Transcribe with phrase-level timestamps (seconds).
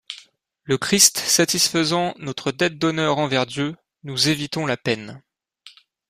[0.63, 5.21] Le Christ satisfaisant notre dette d'honneur envers Dieu, nous évitons la peine.